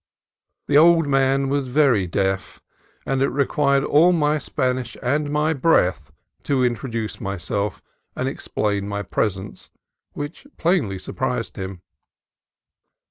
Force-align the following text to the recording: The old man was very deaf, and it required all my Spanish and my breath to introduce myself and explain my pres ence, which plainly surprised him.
The 0.65 0.79
old 0.79 1.05
man 1.07 1.47
was 1.47 1.67
very 1.67 2.07
deaf, 2.07 2.59
and 3.05 3.21
it 3.21 3.27
required 3.29 3.83
all 3.83 4.11
my 4.11 4.39
Spanish 4.39 4.97
and 5.03 5.29
my 5.29 5.53
breath 5.53 6.11
to 6.41 6.65
introduce 6.65 7.21
myself 7.21 7.83
and 8.15 8.27
explain 8.27 8.87
my 8.87 9.03
pres 9.03 9.37
ence, 9.37 9.69
which 10.13 10.47
plainly 10.57 10.97
surprised 10.97 11.55
him. 11.55 11.83